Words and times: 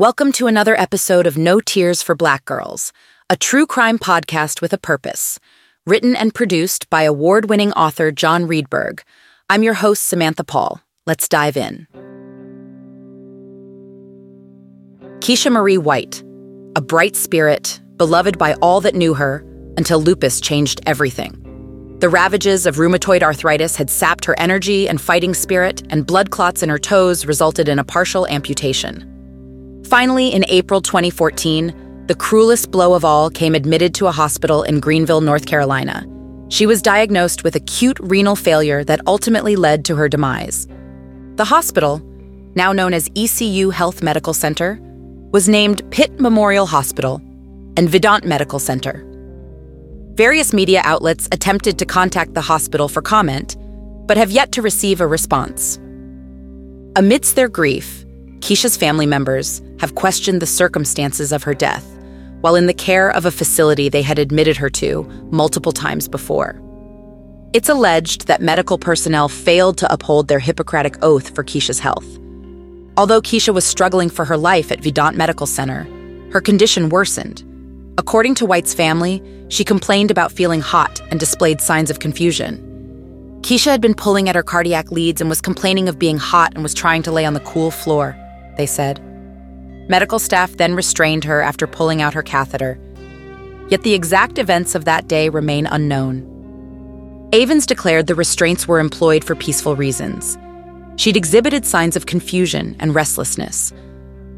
Welcome 0.00 0.32
to 0.32 0.46
another 0.46 0.80
episode 0.80 1.26
of 1.26 1.36
No 1.36 1.60
Tears 1.60 2.00
for 2.00 2.14
Black 2.14 2.46
Girls, 2.46 2.90
a 3.28 3.36
true 3.36 3.66
crime 3.66 3.98
podcast 3.98 4.62
with 4.62 4.72
a 4.72 4.78
purpose. 4.78 5.38
Written 5.84 6.16
and 6.16 6.32
produced 6.32 6.88
by 6.88 7.02
award 7.02 7.50
winning 7.50 7.70
author 7.72 8.10
John 8.10 8.46
Reedberg. 8.46 9.00
I'm 9.50 9.62
your 9.62 9.74
host, 9.74 10.06
Samantha 10.06 10.42
Paul. 10.42 10.80
Let's 11.04 11.28
dive 11.28 11.58
in. 11.58 11.86
Keisha 15.18 15.52
Marie 15.52 15.76
White, 15.76 16.22
a 16.76 16.80
bright 16.80 17.14
spirit, 17.14 17.78
beloved 17.98 18.38
by 18.38 18.54
all 18.62 18.80
that 18.80 18.94
knew 18.94 19.12
her, 19.12 19.44
until 19.76 20.00
lupus 20.00 20.40
changed 20.40 20.80
everything. 20.86 21.36
The 22.00 22.08
ravages 22.08 22.64
of 22.64 22.76
rheumatoid 22.76 23.22
arthritis 23.22 23.76
had 23.76 23.90
sapped 23.90 24.24
her 24.24 24.40
energy 24.40 24.88
and 24.88 24.98
fighting 24.98 25.34
spirit, 25.34 25.82
and 25.90 26.06
blood 26.06 26.30
clots 26.30 26.62
in 26.62 26.70
her 26.70 26.78
toes 26.78 27.26
resulted 27.26 27.68
in 27.68 27.78
a 27.78 27.84
partial 27.84 28.26
amputation. 28.28 29.09
Finally, 29.90 30.28
in 30.28 30.44
April 30.46 30.80
2014, 30.80 32.04
the 32.06 32.14
cruelest 32.14 32.70
blow 32.70 32.94
of 32.94 33.04
all 33.04 33.28
came 33.28 33.56
admitted 33.56 33.92
to 33.92 34.06
a 34.06 34.12
hospital 34.12 34.62
in 34.62 34.78
Greenville, 34.78 35.20
North 35.20 35.46
Carolina. 35.46 36.06
She 36.48 36.64
was 36.64 36.80
diagnosed 36.80 37.42
with 37.42 37.56
acute 37.56 37.98
renal 37.98 38.36
failure 38.36 38.84
that 38.84 39.00
ultimately 39.08 39.56
led 39.56 39.84
to 39.86 39.96
her 39.96 40.08
demise. 40.08 40.68
The 41.34 41.44
hospital, 41.44 42.00
now 42.54 42.72
known 42.72 42.94
as 42.94 43.10
ECU 43.16 43.70
Health 43.70 44.00
Medical 44.00 44.32
Center, 44.32 44.78
was 45.32 45.48
named 45.48 45.82
Pitt 45.90 46.20
Memorial 46.20 46.66
Hospital 46.66 47.16
and 47.76 47.88
Vidant 47.88 48.24
Medical 48.24 48.60
Center. 48.60 49.04
Various 50.14 50.52
media 50.52 50.82
outlets 50.84 51.28
attempted 51.32 51.80
to 51.80 51.84
contact 51.84 52.34
the 52.34 52.40
hospital 52.40 52.86
for 52.86 53.02
comment, 53.02 53.56
but 54.06 54.16
have 54.16 54.30
yet 54.30 54.52
to 54.52 54.62
receive 54.62 55.00
a 55.00 55.06
response. 55.08 55.78
Amidst 56.94 57.34
their 57.34 57.48
grief, 57.48 58.04
Keisha's 58.38 58.76
family 58.76 59.06
members 59.06 59.60
have 59.80 59.94
questioned 59.94 60.40
the 60.40 60.46
circumstances 60.46 61.32
of 61.32 61.42
her 61.42 61.54
death, 61.54 61.84
while 62.42 62.54
in 62.54 62.66
the 62.66 62.74
care 62.74 63.10
of 63.10 63.26
a 63.26 63.30
facility 63.30 63.88
they 63.88 64.02
had 64.02 64.18
admitted 64.18 64.56
her 64.56 64.70
to 64.70 65.02
multiple 65.30 65.72
times 65.72 66.06
before. 66.06 66.60
It's 67.52 67.68
alleged 67.68 68.26
that 68.26 68.42
medical 68.42 68.78
personnel 68.78 69.28
failed 69.28 69.78
to 69.78 69.92
uphold 69.92 70.28
their 70.28 70.38
Hippocratic 70.38 70.96
oath 71.02 71.34
for 71.34 71.42
Keisha's 71.42 71.80
health. 71.80 72.06
Although 72.96 73.20
Keisha 73.20 73.52
was 73.52 73.64
struggling 73.64 74.10
for 74.10 74.24
her 74.24 74.36
life 74.36 74.70
at 74.70 74.80
Vidant 74.80 75.16
Medical 75.16 75.46
Center, 75.46 75.88
her 76.32 76.40
condition 76.40 76.90
worsened. 76.90 77.42
According 77.98 78.36
to 78.36 78.46
White's 78.46 78.74
family, 78.74 79.22
she 79.48 79.64
complained 79.64 80.10
about 80.10 80.30
feeling 80.30 80.60
hot 80.60 81.00
and 81.10 81.18
displayed 81.18 81.60
signs 81.60 81.90
of 81.90 81.98
confusion. 81.98 82.66
Keisha 83.40 83.70
had 83.70 83.80
been 83.80 83.94
pulling 83.94 84.28
at 84.28 84.36
her 84.36 84.42
cardiac 84.42 84.92
leads 84.92 85.20
and 85.20 85.28
was 85.28 85.40
complaining 85.40 85.88
of 85.88 85.98
being 85.98 86.18
hot 86.18 86.52
and 86.54 86.62
was 86.62 86.74
trying 86.74 87.02
to 87.02 87.12
lay 87.12 87.24
on 87.24 87.34
the 87.34 87.40
cool 87.40 87.70
floor 87.70 88.16
they 88.56 88.66
said. 88.66 89.00
Medical 89.90 90.20
staff 90.20 90.56
then 90.56 90.76
restrained 90.76 91.24
her 91.24 91.42
after 91.42 91.66
pulling 91.66 92.00
out 92.00 92.14
her 92.14 92.22
catheter. 92.22 92.78
Yet 93.70 93.82
the 93.82 93.92
exact 93.92 94.38
events 94.38 94.76
of 94.76 94.84
that 94.84 95.08
day 95.08 95.28
remain 95.28 95.66
unknown. 95.66 96.22
Avens 97.32 97.66
declared 97.66 98.06
the 98.06 98.14
restraints 98.14 98.68
were 98.68 98.78
employed 98.78 99.24
for 99.24 99.34
peaceful 99.34 99.74
reasons. 99.74 100.38
She'd 100.94 101.16
exhibited 101.16 101.66
signs 101.66 101.96
of 101.96 102.06
confusion 102.06 102.76
and 102.78 102.94
restlessness, 102.94 103.72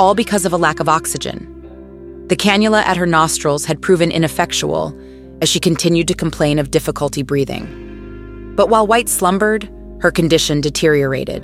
all 0.00 0.14
because 0.14 0.46
of 0.46 0.54
a 0.54 0.56
lack 0.56 0.80
of 0.80 0.88
oxygen. 0.88 2.26
The 2.28 2.36
cannula 2.36 2.82
at 2.84 2.96
her 2.96 3.06
nostrils 3.06 3.66
had 3.66 3.82
proven 3.82 4.10
ineffectual 4.10 4.98
as 5.42 5.50
she 5.50 5.60
continued 5.60 6.08
to 6.08 6.14
complain 6.14 6.58
of 6.58 6.70
difficulty 6.70 7.22
breathing. 7.22 8.54
But 8.56 8.70
while 8.70 8.86
White 8.86 9.10
slumbered, 9.10 9.68
her 10.00 10.10
condition 10.10 10.62
deteriorated. 10.62 11.42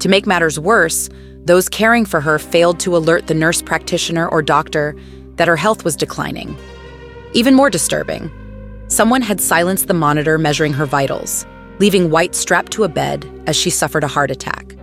To 0.00 0.08
make 0.10 0.26
matters 0.26 0.60
worse, 0.60 1.08
those 1.44 1.68
caring 1.68 2.04
for 2.04 2.20
her 2.20 2.38
failed 2.38 2.80
to 2.80 2.96
alert 2.96 3.26
the 3.26 3.34
nurse 3.34 3.62
practitioner 3.62 4.28
or 4.28 4.42
doctor 4.42 4.96
that 5.36 5.48
her 5.48 5.56
health 5.56 5.84
was 5.84 5.96
declining. 5.96 6.56
Even 7.32 7.54
more 7.54 7.70
disturbing, 7.70 8.30
someone 8.88 9.22
had 9.22 9.40
silenced 9.40 9.86
the 9.86 9.94
monitor 9.94 10.38
measuring 10.38 10.72
her 10.72 10.86
vitals, 10.86 11.46
leaving 11.78 12.10
White 12.10 12.34
strapped 12.34 12.72
to 12.72 12.84
a 12.84 12.88
bed 12.88 13.26
as 13.46 13.56
she 13.56 13.70
suffered 13.70 14.04
a 14.04 14.08
heart 14.08 14.30
attack. 14.30 14.74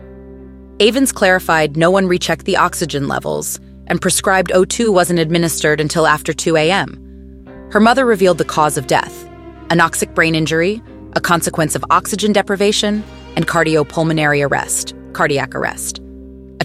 Avens 0.80 1.14
clarified 1.14 1.78
no 1.78 1.90
one 1.90 2.08
rechecked 2.08 2.46
the 2.46 2.58
oxygen 2.58 3.08
levels 3.08 3.60
and 3.88 4.02
prescribed 4.02 4.52
O2 4.52 4.92
wasn't 4.92 5.20
administered 5.20 5.80
until 5.80 6.08
after 6.08 6.34
2 6.34 6.58
a.m. 6.58 7.70
Her 7.72 7.80
mother 7.80 8.06
revealed 8.06 8.38
the 8.38 8.46
cause 8.46 8.78
of 8.78 8.88
death 8.88 9.28
anoxic 9.70 10.14
brain 10.14 10.36
injury, 10.36 10.82
a 11.14 11.22
consequence 11.22 11.76
of 11.76 11.84
oxygen 11.90 12.32
deprivation, 12.32 13.04
and 13.36 13.48
cardiopulmonary 13.48 14.48
arrest, 14.48 14.94
cardiac 15.14 15.56
arrest. 15.56 16.05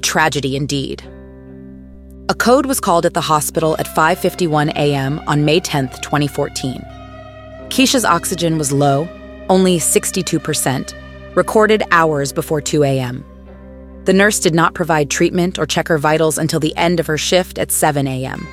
Tragedy 0.00 0.56
indeed. 0.56 1.02
A 2.28 2.34
code 2.34 2.66
was 2.66 2.80
called 2.80 3.06
at 3.06 3.14
the 3.14 3.20
hospital 3.20 3.76
at 3.78 3.86
5:51 3.86 4.70
a.m. 4.76 5.20
on 5.26 5.44
May 5.44 5.60
10, 5.60 5.88
2014. 5.88 6.80
Keisha's 7.68 8.04
oxygen 8.04 8.58
was 8.58 8.72
low, 8.72 9.08
only 9.48 9.78
62%, 9.78 10.94
recorded 11.34 11.82
hours 11.90 12.32
before 12.32 12.60
2 12.60 12.84
a.m. 12.84 13.24
The 14.04 14.12
nurse 14.12 14.40
did 14.40 14.54
not 14.54 14.74
provide 14.74 15.10
treatment 15.10 15.58
or 15.58 15.66
check 15.66 15.88
her 15.88 15.98
vitals 15.98 16.38
until 16.38 16.60
the 16.60 16.76
end 16.76 17.00
of 17.00 17.06
her 17.06 17.18
shift 17.18 17.58
at 17.58 17.70
7 17.70 18.06
a.m. 18.06 18.46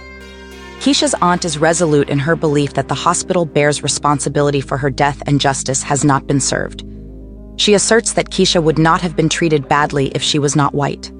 Keisha's 0.80 1.16
aunt 1.22 1.46
is 1.46 1.58
resolute 1.58 2.10
in 2.10 2.20
her 2.20 2.36
belief 2.36 2.74
that 2.74 2.88
the 2.88 2.96
hospital 2.96 3.46
bears 3.46 3.82
responsibility 3.82 4.62
for 4.62 4.78
her 4.78 4.90
death 4.92 5.22
and 5.26 5.42
justice 5.42 5.82
has 5.82 6.04
not 6.04 6.28
been 6.28 6.40
served. 6.40 6.84
She 7.58 7.74
asserts 7.74 8.14
that 8.14 8.30
Keisha 8.30 8.62
would 8.62 8.78
not 8.78 9.02
have 9.02 9.16
been 9.16 9.30
treated 9.30 9.68
badly 9.68 10.08
if 10.10 10.22
she 10.22 10.38
was 10.38 10.56
not 10.56 10.76
white. 10.76 11.12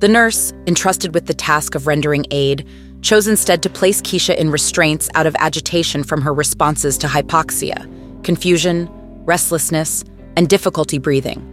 The 0.00 0.08
nurse, 0.08 0.52
entrusted 0.66 1.14
with 1.14 1.26
the 1.26 1.34
task 1.34 1.74
of 1.74 1.86
rendering 1.86 2.26
aid, 2.30 2.66
chose 3.00 3.28
instead 3.28 3.62
to 3.62 3.70
place 3.70 4.00
Keisha 4.00 4.34
in 4.36 4.50
restraints 4.50 5.08
out 5.14 5.26
of 5.26 5.36
agitation 5.38 6.02
from 6.02 6.20
her 6.22 6.34
responses 6.34 6.98
to 6.98 7.06
hypoxia, 7.06 7.84
confusion, 8.24 8.88
restlessness, 9.24 10.04
and 10.36 10.48
difficulty 10.48 10.98
breathing. 10.98 11.50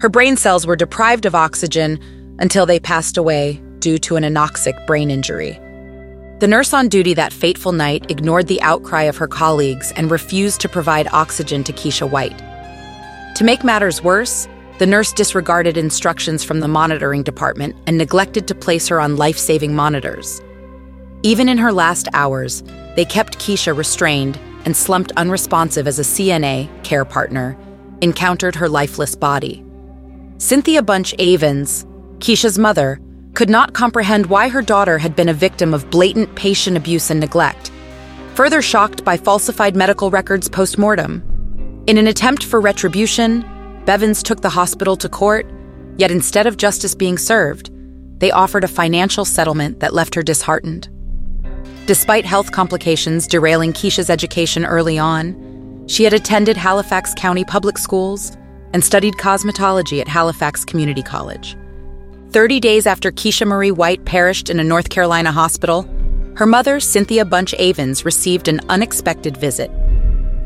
Her 0.00 0.08
brain 0.08 0.36
cells 0.36 0.66
were 0.66 0.76
deprived 0.76 1.26
of 1.26 1.34
oxygen 1.34 1.98
until 2.38 2.66
they 2.66 2.78
passed 2.78 3.16
away 3.16 3.60
due 3.78 3.98
to 3.98 4.16
an 4.16 4.22
anoxic 4.22 4.86
brain 4.86 5.10
injury. 5.10 5.58
The 6.38 6.48
nurse 6.48 6.74
on 6.74 6.88
duty 6.88 7.14
that 7.14 7.32
fateful 7.32 7.72
night 7.72 8.10
ignored 8.10 8.46
the 8.46 8.60
outcry 8.60 9.04
of 9.04 9.16
her 9.16 9.26
colleagues 9.26 9.92
and 9.96 10.10
refused 10.10 10.60
to 10.60 10.68
provide 10.68 11.08
oxygen 11.12 11.64
to 11.64 11.72
Keisha 11.72 12.08
White. 12.08 12.36
To 13.36 13.44
make 13.44 13.64
matters 13.64 14.02
worse, 14.02 14.46
the 14.78 14.86
nurse 14.86 15.12
disregarded 15.12 15.76
instructions 15.76 16.44
from 16.44 16.60
the 16.60 16.68
monitoring 16.68 17.22
department 17.22 17.74
and 17.86 17.96
neglected 17.96 18.46
to 18.48 18.54
place 18.54 18.88
her 18.88 19.00
on 19.00 19.16
life 19.16 19.38
saving 19.38 19.74
monitors. 19.74 20.42
Even 21.22 21.48
in 21.48 21.58
her 21.58 21.72
last 21.72 22.08
hours, 22.12 22.62
they 22.94 23.04
kept 23.04 23.38
Keisha 23.38 23.76
restrained 23.76 24.38
and 24.64 24.76
slumped 24.76 25.12
unresponsive 25.16 25.86
as 25.86 25.98
a 25.98 26.02
CNA, 26.02 26.68
care 26.84 27.04
partner, 27.04 27.56
encountered 28.02 28.54
her 28.54 28.68
lifeless 28.68 29.14
body. 29.14 29.64
Cynthia 30.38 30.82
Bunch 30.82 31.14
Avens, 31.18 31.86
Keisha's 32.18 32.58
mother, 32.58 33.00
could 33.32 33.48
not 33.48 33.72
comprehend 33.72 34.26
why 34.26 34.48
her 34.48 34.62
daughter 34.62 34.98
had 34.98 35.16
been 35.16 35.28
a 35.28 35.34
victim 35.34 35.72
of 35.72 35.90
blatant 35.90 36.34
patient 36.34 36.76
abuse 36.76 37.10
and 37.10 37.20
neglect, 37.20 37.70
further 38.34 38.60
shocked 38.60 39.04
by 39.04 39.16
falsified 39.16 39.74
medical 39.74 40.10
records 40.10 40.48
post 40.48 40.76
mortem. 40.76 41.22
In 41.86 41.96
an 41.96 42.06
attempt 42.06 42.44
for 42.44 42.60
retribution, 42.60 43.44
Bevins 43.86 44.22
took 44.22 44.40
the 44.40 44.50
hospital 44.50 44.96
to 44.96 45.08
court, 45.08 45.46
yet 45.96 46.10
instead 46.10 46.48
of 46.48 46.56
justice 46.56 46.94
being 46.94 47.16
served, 47.16 47.70
they 48.18 48.32
offered 48.32 48.64
a 48.64 48.68
financial 48.68 49.24
settlement 49.24 49.78
that 49.78 49.94
left 49.94 50.16
her 50.16 50.22
disheartened. 50.22 50.88
Despite 51.86 52.24
health 52.24 52.50
complications 52.50 53.28
derailing 53.28 53.72
Keisha's 53.72 54.10
education 54.10 54.64
early 54.64 54.98
on, 54.98 55.84
she 55.86 56.02
had 56.02 56.12
attended 56.12 56.56
Halifax 56.56 57.14
County 57.14 57.44
Public 57.44 57.78
Schools 57.78 58.36
and 58.72 58.82
studied 58.82 59.14
cosmetology 59.14 60.00
at 60.00 60.08
Halifax 60.08 60.64
Community 60.64 61.02
College. 61.02 61.56
30 62.30 62.58
days 62.58 62.88
after 62.88 63.12
Keisha 63.12 63.46
Marie 63.46 63.70
White 63.70 64.04
perished 64.04 64.50
in 64.50 64.58
a 64.58 64.64
North 64.64 64.88
Carolina 64.88 65.30
hospital, 65.30 65.88
her 66.34 66.44
mother, 66.44 66.80
Cynthia 66.80 67.24
Bunch 67.24 67.54
Avens, 67.54 68.04
received 68.04 68.48
an 68.48 68.60
unexpected 68.68 69.36
visit. 69.36 69.70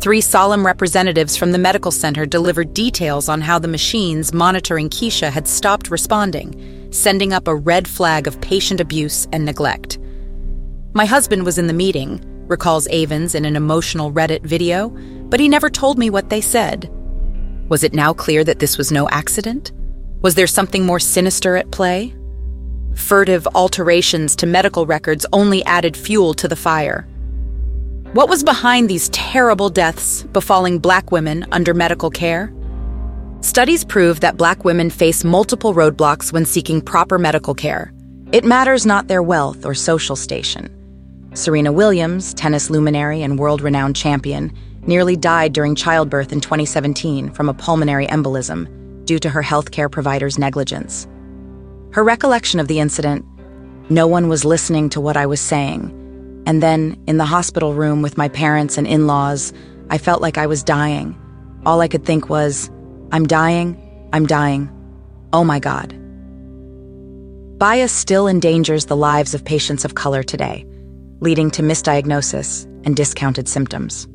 Three 0.01 0.23
solemn 0.23 0.65
representatives 0.65 1.37
from 1.37 1.53
the 1.53 1.59
medical 1.59 1.91
center 1.91 2.25
delivered 2.25 2.73
details 2.73 3.29
on 3.29 3.43
how 3.43 3.59
the 3.59 3.69
machines 3.69 4.33
monitoring 4.33 4.89
Keisha 4.89 5.31
had 5.31 5.47
stopped 5.47 5.91
responding, 5.91 6.89
sending 6.91 7.35
up 7.35 7.47
a 7.47 7.55
red 7.55 7.87
flag 7.87 8.27
of 8.27 8.41
patient 8.41 8.81
abuse 8.81 9.29
and 9.31 9.45
neglect. 9.45 9.99
My 10.95 11.05
husband 11.05 11.45
was 11.45 11.59
in 11.59 11.67
the 11.67 11.75
meeting, 11.75 12.19
recalls 12.49 12.89
Avens 12.89 13.35
in 13.35 13.45
an 13.45 13.57
emotional 13.57 14.11
Reddit 14.11 14.41
video, 14.41 14.89
but 15.29 15.39
he 15.39 15.51
never 15.51 15.69
told 15.69 15.99
me 15.99 16.09
what 16.09 16.31
they 16.31 16.41
said. 16.41 16.89
Was 17.69 17.85
it 17.85 17.93
now 17.93 18.15
clear 18.15 18.43
that 18.43 18.59
this 18.59 18.79
was 18.79 18.91
no 18.91 19.07
accident? 19.11 19.71
Was 20.23 20.35
there 20.35 20.47
something 20.47 20.87
more 20.87 20.99
sinister 20.99 21.57
at 21.57 21.71
play? 21.73 22.15
Furtive 22.95 23.47
alterations 23.55 24.35
to 24.37 24.47
medical 24.47 24.87
records 24.87 25.27
only 25.31 25.63
added 25.67 25.95
fuel 25.95 26.33
to 26.35 26.49
the 26.49 26.57
fire. 26.57 27.07
What 28.13 28.29
was 28.29 28.43
behind 28.43 28.91
these 28.91 29.09
terrible 29.11 29.71
deaths 29.71 30.25
befalling 30.25 30.81
black 30.81 31.13
women 31.13 31.47
under 31.53 31.73
medical 31.73 32.11
care? 32.11 32.53
Studies 33.41 33.85
prove 33.85 34.19
that 34.19 34.37
black 34.37 34.65
women 34.65 34.91
face 34.91 35.23
multiple 35.23 35.75
roadblocks 35.75 36.33
when 36.33 36.45
seeking 36.45 36.81
proper 36.81 37.21
medical 37.21 37.55
care. 37.55 37.93
It 38.33 38.45
matters 38.45 38.85
not 38.85 39.07
their 39.07 39.23
wealth 39.23 39.65
or 39.65 39.75
social 39.75 40.17
station. 40.17 40.69
Serena 41.35 41.71
Williams, 41.71 42.35
tennis 42.35 42.69
luminary 42.69 43.23
and 43.23 43.39
world 43.39 43.61
renowned 43.61 43.95
champion, 43.95 44.53
nearly 44.89 45.15
died 45.15 45.53
during 45.53 45.77
childbirth 45.77 46.33
in 46.33 46.41
2017 46.41 47.31
from 47.31 47.49
a 47.49 47.55
pulmonary 47.55 48.09
embolism 48.09 48.67
due 49.05 49.21
to 49.21 49.31
her 49.31 49.43
healthcare 49.45 49.89
provider's 49.89 50.37
negligence. 50.37 51.07
Her 51.93 52.03
recollection 52.03 52.59
of 52.59 52.67
the 52.67 52.81
incident 52.81 53.25
no 53.89 54.09
one 54.09 54.29
was 54.29 54.45
listening 54.45 54.89
to 54.91 55.01
what 55.01 55.17
I 55.17 55.27
was 55.27 55.41
saying. 55.41 56.00
And 56.47 56.63
then, 56.63 57.03
in 57.07 57.17
the 57.17 57.25
hospital 57.25 57.75
room 57.75 58.03
with 58.03 58.17
my 58.17 58.29
parents 58.29 58.79
and 58.79 58.87
in 58.87 59.07
laws, 59.07 59.53
I 59.91 59.99
felt 59.99 60.23
like 60.23 60.39
I 60.39 60.47
was 60.47 60.63
dying. 60.63 61.19
All 61.67 61.81
I 61.81 61.89
could 61.89 62.05
think 62.05 62.29
was, 62.29 62.71
I'm 63.13 63.27
dying, 63.27 63.77
I'm 64.13 64.27
dying. 64.27 64.71
Oh 65.33 65.45
my 65.45 65.59
God. 65.59 65.95
Bias 67.59 67.93
still 67.93 68.27
endangers 68.27 68.87
the 68.87 68.97
lives 68.97 69.35
of 69.35 69.45
patients 69.45 69.85
of 69.85 69.95
color 69.95 70.23
today, 70.23 70.67
leading 71.21 71.51
to 71.51 71.63
misdiagnosis 71.63 72.65
and 72.85 72.97
discounted 72.97 73.49
symptoms. 73.49 74.09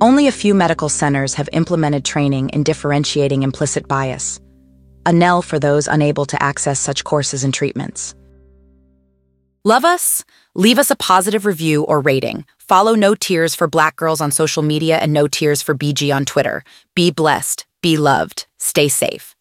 Only 0.00 0.28
a 0.28 0.32
few 0.32 0.54
medical 0.54 0.88
centers 0.88 1.34
have 1.34 1.48
implemented 1.52 2.04
training 2.04 2.50
in 2.50 2.62
differentiating 2.62 3.42
implicit 3.42 3.88
bias, 3.88 4.40
a 5.04 5.12
knell 5.12 5.42
for 5.42 5.58
those 5.58 5.88
unable 5.88 6.24
to 6.26 6.42
access 6.42 6.78
such 6.78 7.04
courses 7.04 7.42
and 7.42 7.52
treatments. 7.52 8.14
Love 9.64 9.84
us? 9.84 10.24
Leave 10.54 10.78
us 10.78 10.90
a 10.90 10.96
positive 10.96 11.44
review 11.44 11.82
or 11.82 12.00
rating. 12.00 12.46
Follow 12.56 12.94
No 12.94 13.14
Tears 13.14 13.54
for 13.54 13.68
Black 13.68 13.94
Girls 13.94 14.18
on 14.18 14.30
social 14.30 14.62
media 14.62 14.96
and 14.96 15.12
No 15.12 15.28
Tears 15.28 15.60
for 15.60 15.74
BG 15.74 16.14
on 16.14 16.24
Twitter. 16.24 16.64
Be 16.94 17.10
blessed, 17.10 17.66
be 17.82 17.98
loved, 17.98 18.46
stay 18.58 18.88
safe. 18.88 19.36